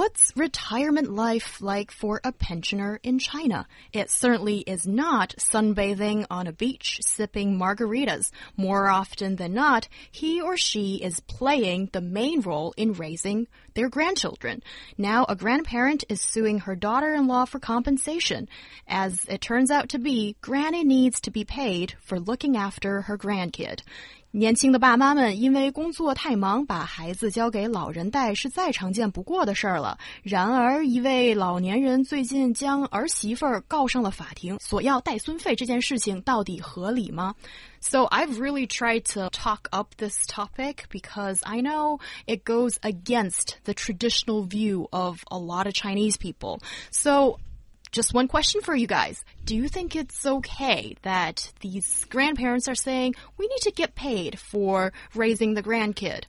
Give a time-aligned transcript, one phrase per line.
[0.00, 3.66] What's retirement life like for a pensioner in China?
[3.92, 8.30] It certainly is not sunbathing on a beach sipping margaritas.
[8.56, 13.90] More often than not, he or she is playing the main role in raising their
[13.90, 14.62] grandchildren.
[14.96, 18.48] Now, a grandparent is suing her daughter-in-law for compensation.
[18.88, 23.18] As it turns out to be, Granny needs to be paid for looking after her
[23.18, 23.82] grandkid.
[24.31, 29.97] 年轻的爸妈们因为工作太忙，把孩子交给老人带是再常见不过的事儿了。
[30.23, 37.33] 然而，一位老年人最近将儿媳妇儿告上了法庭，索要带孙费，这件事情到底合理吗？
[37.79, 43.73] So I've really tried to talk up this topic because I know it goes against the
[43.73, 46.59] traditional view of a lot of Chinese people.
[46.91, 47.39] So
[47.92, 49.24] just one question for you guys.
[49.44, 54.38] Do you think it's okay that these grandparents are saying we need to get paid
[54.38, 56.24] for raising the grandkid?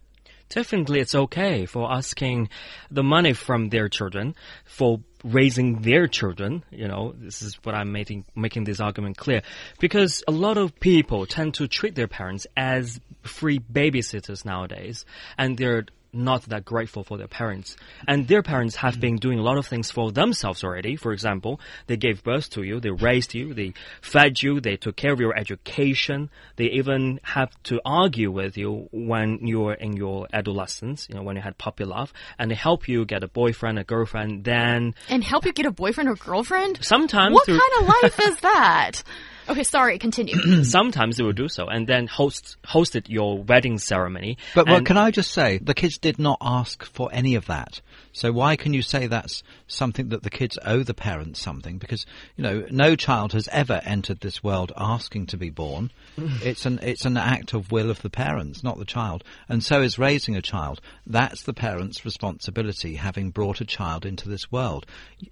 [0.49, 2.49] Definitely, it's okay for asking
[2.89, 6.65] the money from their children for raising their children.
[6.71, 9.43] You know, this is what I'm making making this argument clear
[9.79, 15.05] because a lot of people tend to treat their parents as free babysitters nowadays,
[15.37, 17.75] and they're not that grateful for their parents.
[18.07, 20.95] And their parents have been doing a lot of things for themselves already.
[20.95, 24.95] For example, they gave birth to you, they raised you, they fed you, they took
[24.95, 26.29] care of your education.
[26.55, 31.23] They even have to argue with you when you were in your adolescence, you know,
[31.23, 34.95] when you had puppy love, and they help you get a boyfriend, a girlfriend, then.
[35.09, 36.79] And help you get a boyfriend or girlfriend?
[36.81, 37.33] Sometimes.
[37.33, 39.03] What kind of life is that?
[39.49, 40.63] Okay, sorry, continue.
[40.63, 44.37] Sometimes they will do so and then host hosted your wedding ceremony.
[44.55, 47.81] But well, can I just say, the kids did not ask for any of that.
[48.13, 51.77] So why can you say that's something that the kids owe the parents something?
[51.77, 55.91] Because, you know, no child has ever entered this world asking to be born.
[56.17, 59.23] it's an, it's an act of will of the parents, not the child.
[59.47, 60.81] And so is raising a child.
[61.05, 64.85] That's the parents' responsibility, having brought a child into this world.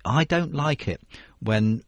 [0.06, 1.02] I don't like it
[1.42, 1.84] when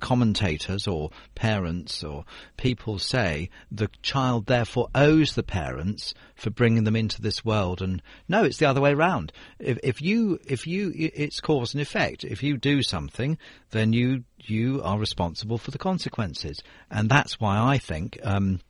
[0.00, 2.24] commentators or parents or
[2.56, 7.80] people say the child therefore owes the parents for bringing them into this world.
[7.80, 9.32] And no it's the other way around.
[9.58, 12.24] If, if you if you it's cause and effect.
[12.24, 13.38] If you do something
[13.70, 16.62] then you you are responsible for the consequences.
[16.90, 18.60] And that's why i think um,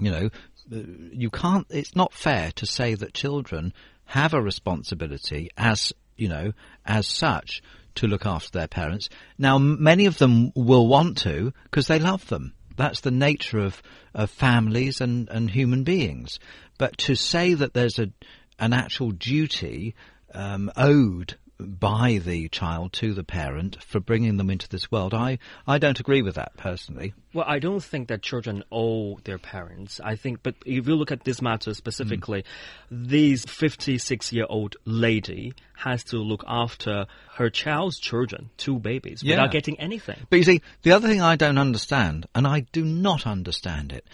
[0.00, 0.30] you know
[0.70, 3.72] you can't it's not fair to say that children
[4.04, 6.52] have a responsibility as you know
[6.84, 7.62] as such
[7.98, 9.08] to look after their parents.
[9.38, 12.54] Now, many of them will want to because they love them.
[12.76, 13.82] That's the nature of,
[14.14, 16.38] of families and, and human beings.
[16.78, 18.10] But to say that there's a,
[18.58, 19.94] an actual duty
[20.32, 21.36] um, owed
[21.78, 25.14] by the child to the parent for bringing them into this world.
[25.14, 27.14] I, I don't agree with that personally.
[27.34, 30.00] Well, I don't think that children owe their parents.
[30.02, 33.08] I think, but if you look at this matter specifically, mm.
[33.08, 39.36] this 56 year old lady has to look after her child's children, two babies, yeah.
[39.36, 40.18] without getting anything.
[40.30, 44.04] But you see, the other thing I don't understand, and I do not understand it,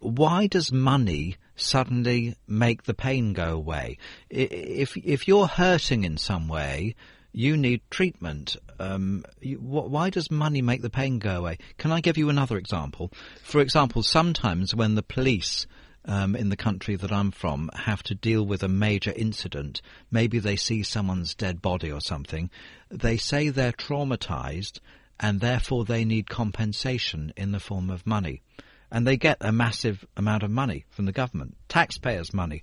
[0.00, 3.98] why does money suddenly make the pain go away?
[4.28, 6.94] If if you're hurting in some way,
[7.32, 8.56] you need treatment.
[8.78, 11.58] Um, you, wh why does money make the pain go away?
[11.78, 13.12] Can I give you another example?
[13.42, 15.66] For example, sometimes when the police
[16.04, 20.38] um, in the country that I'm from have to deal with a major incident, maybe
[20.38, 22.50] they see someone's dead body or something,
[22.90, 24.80] they say they're traumatized
[25.18, 28.42] and therefore they need compensation in the form of money
[28.90, 32.62] and they get a massive amount of money from the government, taxpayers' money.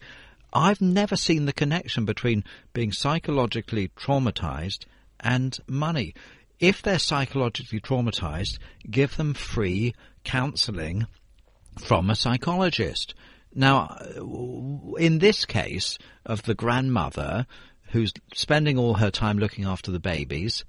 [0.53, 2.43] I've never seen the connection between
[2.73, 4.85] being psychologically traumatized
[5.19, 6.13] and money.
[6.59, 8.57] If they're psychologically traumatized,
[8.89, 9.93] give them free
[10.23, 11.05] counseling
[11.79, 13.13] from a psychologist.
[13.53, 17.45] Now, uh, in this case of the grandmother
[17.91, 20.65] who's spending all her time looking after the babies,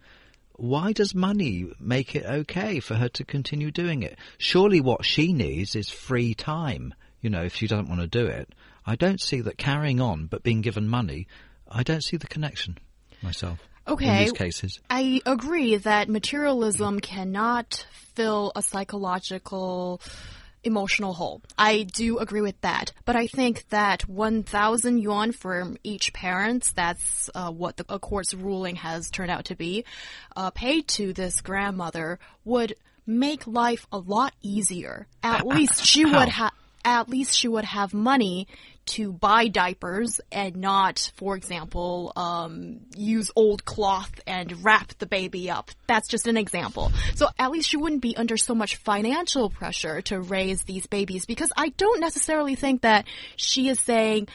[0.59, 4.19] why does money make it okay for her to continue doing it?
[4.39, 8.27] Surely what she needs is free time, you know, if she doesn't want to do
[8.27, 8.53] it.
[8.85, 11.29] I don't see that carrying on but being given money,
[11.71, 12.79] I don't see the connection
[13.23, 13.61] myself.
[13.87, 14.09] Okay.
[14.09, 14.81] In these cases.
[14.91, 20.01] I agree that materialism cannot fill a psychological
[20.69, 21.43] emotional hole.
[21.59, 22.93] I do agree with that.
[23.05, 28.77] But I think that 1,000 yuan for each parent, that's uh, what the court's ruling
[28.77, 29.85] has turned out to be,
[30.37, 32.77] uh, paid to this grandmother would
[33.07, 35.09] make life a lot easier.
[35.23, 36.53] At least she would have.
[36.85, 38.47] At least she would have money
[38.87, 45.51] to buy diapers and not, for example, um, use old cloth and wrap the baby
[45.51, 45.71] up.
[45.87, 46.91] That's just an example.
[47.15, 51.27] So at least she wouldn't be under so much financial pressure to raise these babies
[51.27, 53.05] because I don't necessarily think that
[53.37, 54.29] she is saying,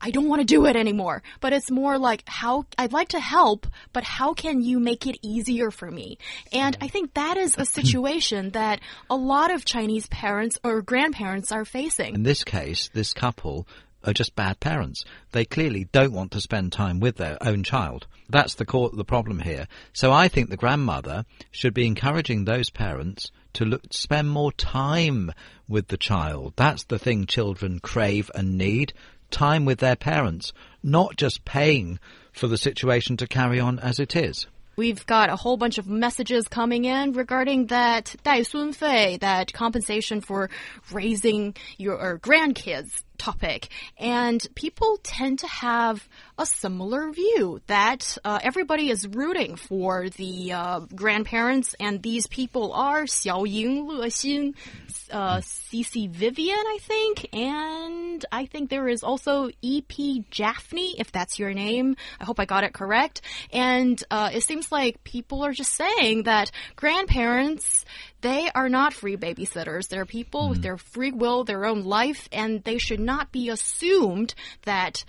[0.00, 1.22] I don't want to do it anymore.
[1.40, 5.18] But it's more like how I'd like to help, but how can you make it
[5.22, 6.18] easier for me?
[6.52, 11.52] And I think that is a situation that a lot of Chinese parents or grandparents
[11.52, 12.14] are facing.
[12.14, 13.66] In this case, this couple
[14.04, 15.04] are just bad parents.
[15.32, 18.06] They clearly don't want to spend time with their own child.
[18.28, 19.66] That's the core, the problem here.
[19.92, 25.32] So I think the grandmother should be encouraging those parents to look, spend more time
[25.68, 26.54] with the child.
[26.56, 28.92] That's the thing children crave and need
[29.31, 31.99] time with their parents, not just paying
[32.31, 34.47] for the situation to carry on as it is.
[34.77, 40.49] We've got a whole bunch of messages coming in regarding that 带孙费, that compensation for
[40.91, 43.68] raising your grandkids topic.
[43.98, 46.08] And people tend to have
[46.38, 52.72] a similar view that uh, everybody is rooting for the uh, grandparents, and these people
[52.72, 54.54] are Xiao Ying, Le Xin,
[55.12, 61.38] uh, CC Vivian, I think, and I think there is also EP Jaffney, if that's
[61.38, 61.96] your name.
[62.20, 63.20] I hope I got it correct.
[63.52, 67.84] And uh, it seems like people are just saying that grandparents
[68.20, 69.88] they are not free babysitters.
[69.88, 70.50] They're people mm.
[70.50, 74.34] with their free will, their own life, and they should not be assumed
[74.64, 75.04] that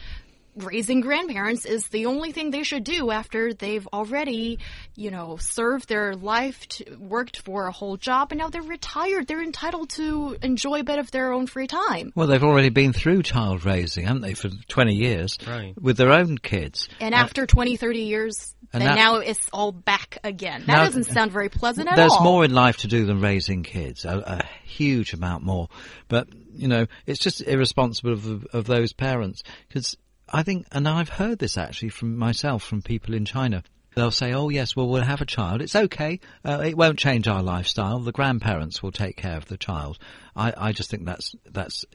[0.56, 4.60] raising grandparents is the only thing they should do after they've already,
[4.96, 9.28] you know, served their life, to, worked for a whole job, and now they're retired.
[9.28, 12.12] They're entitled to enjoy a bit of their own free time.
[12.16, 15.74] Well, they've already been through child raising, haven't they, for 20 years right.
[15.82, 16.90] with their own kids.
[17.00, 20.62] And uh, after 20, 30 years, and then now it's all back again.
[20.62, 22.20] That now, doesn't sound very pleasant at there's all.
[22.20, 25.68] There's more in life to do than raising kids, a, a, huge amount more.
[26.08, 29.98] But, you know, it's just irresponsible of, of those parents because
[30.30, 33.64] I think, and I've heard this actually from myself, from people in China.
[33.96, 35.62] They'll say, "Oh yes, well we'll have a child.
[35.62, 36.20] It's okay.
[36.46, 38.00] Uh, it won't change our lifestyle.
[38.00, 40.00] The grandparents will take care of the child."
[40.36, 41.86] I, I just think that's that's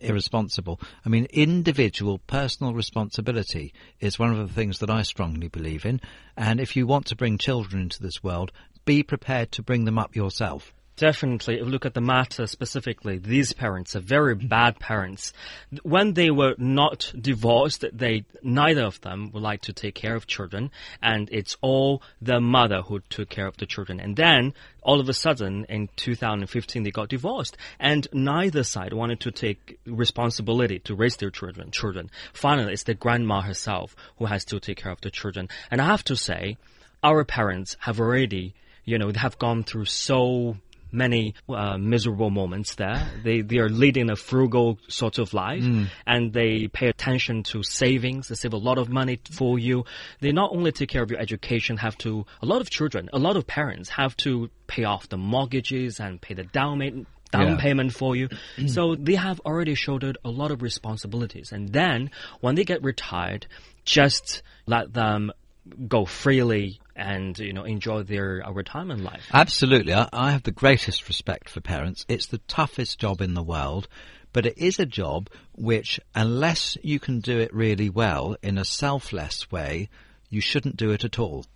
[0.00, 0.80] irresponsible.
[1.04, 6.00] I mean, individual personal responsibility is one of the things that I strongly believe in.
[6.36, 8.52] And if you want to bring children into this world,
[8.84, 10.74] be prepared to bring them up yourself.
[10.96, 13.18] Definitely, look at the matter specifically.
[13.18, 15.34] These parents are very bad parents.
[15.82, 20.26] When they were not divorced, they neither of them would like to take care of
[20.26, 20.70] children,
[21.02, 24.00] and it's all the mother who took care of the children.
[24.00, 29.20] And then all of a sudden, in 2015, they got divorced, and neither side wanted
[29.20, 31.72] to take responsibility to raise their children.
[31.72, 32.10] Children.
[32.32, 35.50] Finally, it's the grandma herself who has to take care of the children.
[35.70, 36.56] And I have to say,
[37.02, 38.54] our parents have already,
[38.86, 40.56] you know, they have gone through so
[40.92, 43.08] many uh, miserable moments there.
[43.22, 45.88] They they are leading a frugal sort of life, mm.
[46.06, 48.28] and they pay attention to savings.
[48.28, 49.84] They save a lot of money for you.
[50.20, 53.18] They not only take care of your education, have to a lot of children, a
[53.18, 57.48] lot of parents have to pay off the mortgages and pay the down payment down
[57.48, 57.56] yeah.
[57.56, 58.28] payment for you.
[58.66, 61.52] so they have already shouldered a lot of responsibilities.
[61.52, 62.10] And then
[62.40, 63.46] when they get retired,
[63.84, 65.32] just let them
[65.88, 69.26] go freely and you know enjoy their uh, retirement life.
[69.32, 72.04] Absolutely, I, I have the greatest respect for parents.
[72.08, 73.88] It's the toughest job in the world,
[74.32, 78.64] but it is a job which, unless you can do it really well in a
[78.64, 79.88] selfless way,
[80.28, 81.46] you shouldn't do it at all.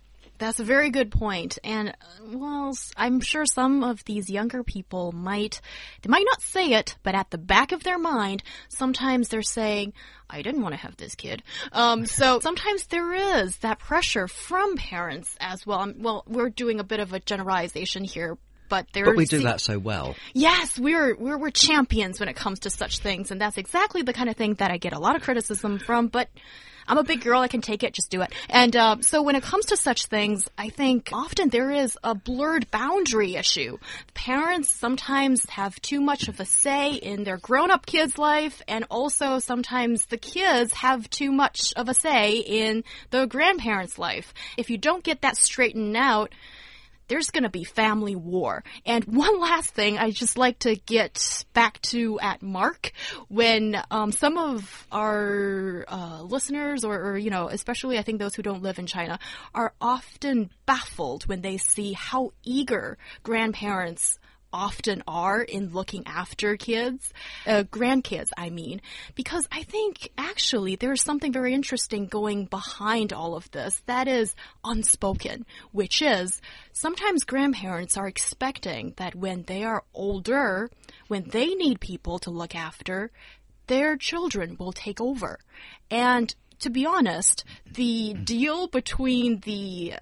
[0.41, 1.59] That's a very good point.
[1.63, 1.95] And,
[2.33, 5.61] well, I'm sure some of these younger people might,
[6.01, 9.93] they might not say it, but at the back of their mind, sometimes they're saying,
[10.27, 11.43] I didn't want to have this kid.
[11.71, 15.81] Um, so sometimes there is that pressure from parents as well.
[15.81, 18.35] Um, well, we're doing a bit of a generalization here,
[18.67, 19.05] but there.
[19.05, 20.15] But we do that so well.
[20.33, 24.13] Yes, we're, we're we're champions when it comes to such things, and that's exactly the
[24.13, 26.07] kind of thing that I get a lot of criticism from.
[26.07, 26.29] But
[26.91, 27.39] I'm a big girl.
[27.39, 27.93] I can take it.
[27.93, 28.33] Just do it.
[28.49, 32.13] And uh, so when it comes to such things, I think often there is a
[32.13, 33.77] blurred boundary issue.
[34.13, 39.39] Parents sometimes have too much of a say in their grown-up kids' life, and also
[39.39, 44.33] sometimes the kids have too much of a say in the grandparents' life.
[44.57, 46.33] If you don't get that straightened out,
[47.11, 48.63] there's going to be family war.
[48.85, 52.93] And one last thing I just like to get back to at Mark
[53.27, 58.33] when um, some of our uh, listeners, or, or, you know, especially I think those
[58.33, 59.19] who don't live in China,
[59.53, 64.17] are often baffled when they see how eager grandparents
[64.53, 67.13] often are in looking after kids,
[67.47, 68.81] uh, grandkids, I mean,
[69.15, 74.35] because I think actually there's something very interesting going behind all of this that is
[74.63, 76.41] unspoken, which is
[76.73, 80.69] sometimes grandparents are expecting that when they are older,
[81.07, 83.11] when they need people to look after,
[83.67, 85.39] their children will take over.
[85.89, 89.95] And to be honest, the deal between the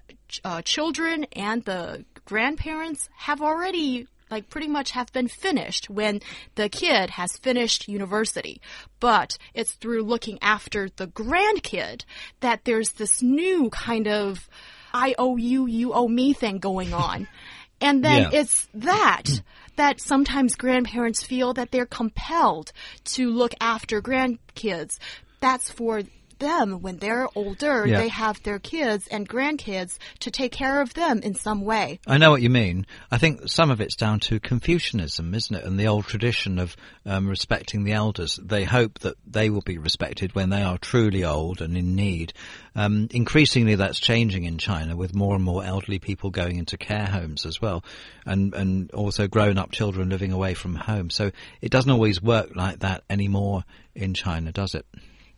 [0.44, 6.20] uh, children and the grandparents have already like pretty much have been finished when
[6.54, 8.60] the kid has finished university.
[9.00, 12.04] But it's through looking after the grandkid
[12.40, 14.48] that there's this new kind of
[14.92, 17.26] I owe you, you owe me thing going on.
[17.82, 18.40] And then Yeah.
[18.40, 19.24] it's that
[19.76, 22.72] that sometimes grandparents feel that they're compelled
[23.14, 24.98] to look after grandkids.
[25.40, 26.02] That's for
[26.40, 27.98] them when they're older, Yeah.
[28.00, 32.00] they have their kids and grandkids to take care of them in some way.
[32.06, 32.86] I know what you mean.
[33.10, 35.64] I think some of it's down to Confucianism, isn't it?
[35.64, 38.38] And the old tradition of um, respecting the elders.
[38.42, 42.32] They hope that they will be respected when they are truly old and in need.
[42.74, 47.06] Um, increasingly, that's changing in China with more and more elderly people going into care
[47.06, 47.84] homes as well,
[48.24, 51.10] and and also grown-up children living away from home.
[51.10, 51.30] So
[51.60, 54.86] it doesn't always work like that anymore in China, does it?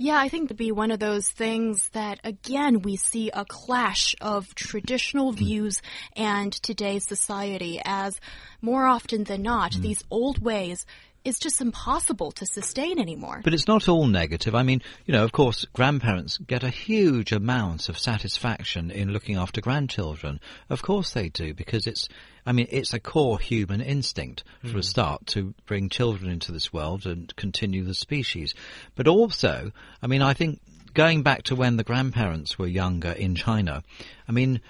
[0.05, 4.17] Yeah, I think to be one of those things that, again, we see a clash
[4.21, 5.39] of traditional hmm.
[5.39, 5.81] views
[6.17, 8.21] and today's society as
[8.61, 9.81] more often than not, hmm.
[9.83, 10.87] these old ways
[11.25, 13.41] is just impossible to sustain anymore.
[13.45, 14.55] But it's not all negative.
[14.55, 19.37] I mean, you know, of course, grandparents get a huge amount of satisfaction in looking
[19.37, 20.41] after grandchildren.
[20.69, 22.09] Of course they do, because it's,
[22.45, 26.73] I mean, it's a core human instinct from a start to bring children into this
[26.73, 28.55] world and continue the species.
[28.95, 30.61] But also, I mean, I think
[30.95, 33.83] going back to when the grandparents were younger in China,
[34.29, 34.61] I mean,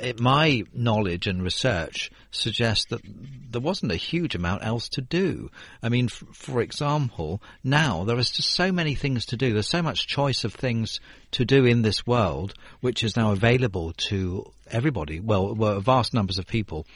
[0.00, 3.00] it, my knowledge and research suggests that
[3.50, 5.50] there wasn't a huge amount else to do.
[5.82, 9.52] I mean, f- for example, now there is just so many things to do.
[9.52, 11.00] There's so much choice of things
[11.32, 15.20] to do in this world, which is now available to everybody.
[15.20, 16.86] Well, well vast numbers of people.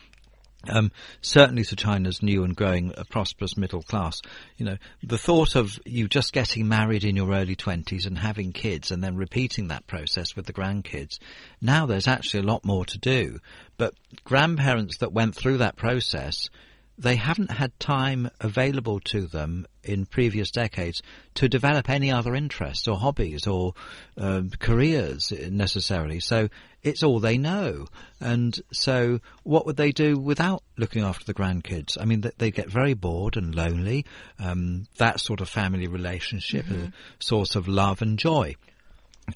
[0.68, 4.20] Um, certainly to China's new and growing uh, prosperous middle class,
[4.56, 8.52] you know, the thought of you just getting married in your early twenties and having
[8.52, 11.18] kids and then repeating that process with the grandkids,
[11.60, 13.38] now there's actually a lot more to do.
[13.76, 13.94] But
[14.24, 16.48] grandparents that went through that process,
[16.96, 21.02] they haven't had time available to them in previous decades
[21.34, 23.74] to develop any other interests or hobbies or
[24.16, 26.20] um, careers necessarily.
[26.20, 26.48] So
[26.82, 27.86] it's all they know.
[28.20, 31.98] And so what would they do without looking after the grandkids?
[32.00, 34.06] I mean, they, they get very bored and lonely.
[34.38, 38.54] Um, that sort of family relationship, a source of love and joy.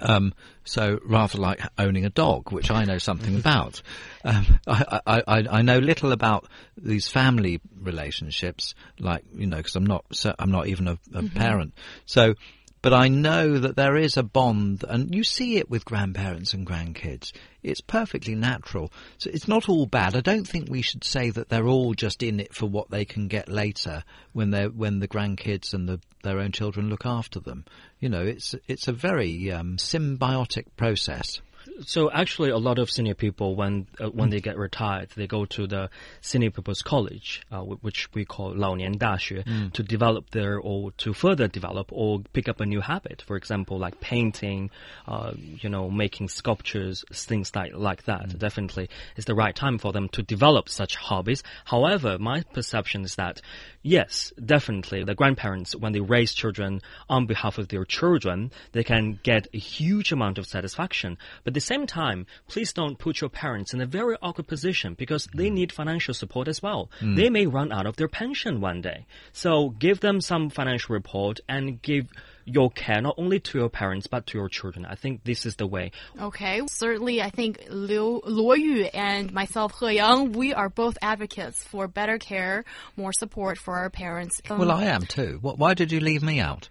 [0.01, 3.81] Um, so rather like owning a dog, which I know something about.
[4.25, 9.77] Um, I, I, I, I know little about these family relationships, like you know, because
[9.77, 11.73] I'm not so- I'm not even a, a parent.
[12.07, 12.35] So,
[12.81, 16.67] but I know that there is a bond, and you see it with grandparents and
[16.67, 17.33] grandkids.
[17.63, 18.93] It's perfectly natural.
[19.19, 20.15] So it's not all bad.
[20.15, 23.05] I don't think we should say that they're all just in it for what they
[23.05, 27.41] can get later when they when the grandkids and the, their own children look after
[27.41, 27.65] them.
[27.99, 31.41] You know, it's it's a very um, symbiotic process
[31.86, 35.46] So actually, a lot of senior people, when uh, when they get retired, they go
[35.46, 35.90] to the
[36.22, 41.48] senior people's college, uh, wh- which we call 老年大学, to develop their or to further
[41.48, 43.22] develop or pick up a new habit.
[43.26, 44.70] For example, like painting,
[45.08, 48.38] uh, you know, making sculptures, things like like that.
[48.38, 51.44] Definitely, it's the right time for them to develop such hobbies.
[51.66, 53.42] However, my perception is that
[53.82, 59.20] yes, definitely, the grandparents when they raise children on behalf of their children, they can
[59.24, 61.18] get a huge amount of satisfaction.
[61.44, 64.95] But at the same time, please don't put your parents in a very awkward position
[64.95, 66.91] because they need financial support as well.
[67.01, 69.07] They may run out of their pension one day.
[69.33, 72.07] So give them some financial report and give
[72.49, 74.87] your care not only to your parents but to your children.
[74.87, 75.93] I think this is the way.
[76.21, 81.63] Okay, certainly I think Liu, Luo Yu and myself, He Yang, we are both advocates
[81.65, 82.65] for better care,
[82.97, 84.41] more support for our parents.
[84.49, 85.39] Um, Well, I am too.
[85.43, 86.69] Why did you leave me out?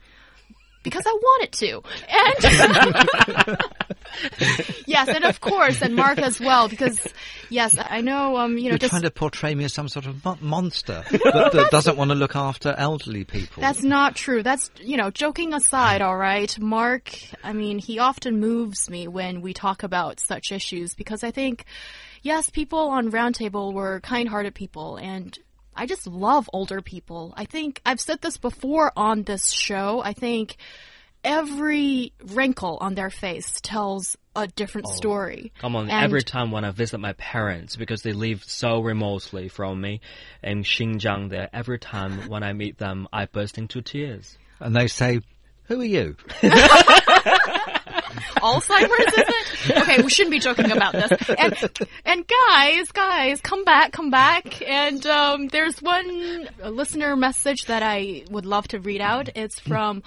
[0.90, 1.82] Because I wanted to.
[2.10, 3.58] And
[4.88, 7.00] yes, and of course, and Mark as well, because
[7.50, 10.24] yes, I know, um, you know, You're trying to portray me as some sort of
[10.24, 13.62] mo- monster that, that doesn't want to look after elderly people.
[13.62, 14.44] That's not true.
[14.44, 16.58] That's, you know, joking aside, all right.
[16.60, 17.14] Mark,
[17.44, 21.66] I mean, he often moves me when we talk about such issues because I think,
[22.22, 25.38] yes, people on Roundtable were kind hearted people and
[25.78, 27.34] I just love older people.
[27.38, 30.02] I think I've said this before on this show.
[30.04, 30.58] I think
[31.24, 35.52] every wrinkle on their face tells a different oh, story.
[35.60, 39.50] Come on, And- every time when I visit my parents, because they live so remotely
[39.50, 40.02] from me
[40.44, 44.38] in Xinjiang there, every time when I meet them, I burst into tears.
[44.60, 45.22] And they say,
[45.66, 46.16] Who are you?
[48.38, 49.27] Alzheimer's, is it?
[49.27, 49.27] Okay,
[50.08, 51.12] we shouldn't be joking about this.
[51.38, 51.54] And,
[52.06, 54.62] and guys, guys, come back, come back.
[54.62, 59.30] And um, there's one listener message that I would love to read out.
[59.36, 60.04] It's from.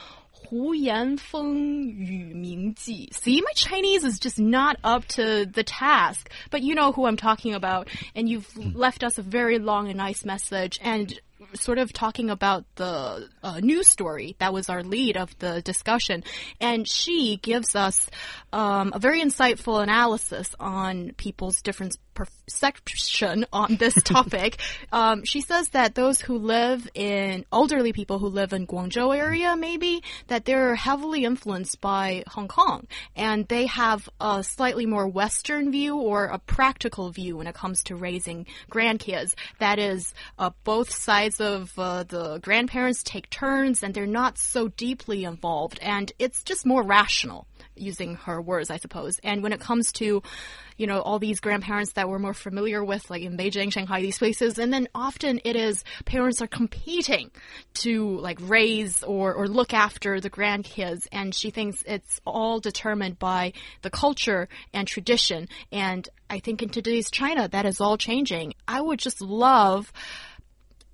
[0.49, 3.15] Hu Yanfeng Yu Mingji.
[3.15, 7.17] See, my Chinese is just not up to the task, but you know who I'm
[7.17, 11.21] talking about, and you've left us a very long and nice message, and
[11.55, 16.25] sort of talking about the uh, news story that was our lead of the discussion,
[16.61, 18.09] and she gives us
[18.53, 24.61] um, a very insightful analysis on people's different perception on this topic.
[24.93, 29.57] um, she says that those who live in elderly people who live in Guangzhou area,
[29.57, 32.87] maybe that they're heavily influenced by Hong Kong,
[33.17, 37.83] and they have a slightly more Western view or a practical view when it comes
[37.85, 39.35] to raising grandkids.
[39.59, 44.69] That is, uh, both sides of uh, the grandparents take turns, and they're not so
[44.69, 47.47] deeply involved, and it's just more rational
[47.81, 49.19] using her words, I suppose.
[49.23, 50.23] And when it comes to,
[50.77, 54.19] you know, all these grandparents that we're more familiar with, like in Beijing, Shanghai, these
[54.19, 57.31] places, and then often it is parents are competing
[57.75, 61.07] to like raise or, or look after the grandkids.
[61.13, 65.49] And she thinks it's all determined by the culture and tradition.
[65.73, 68.55] And I think in today's China, that is all changing.
[68.69, 69.93] I would just love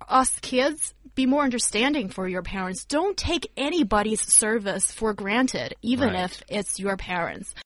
[0.07, 2.85] us kids be more understanding for your parents.
[2.85, 6.23] Don't take anybody's service for granted, even Right.
[6.25, 7.53] if it's your parents.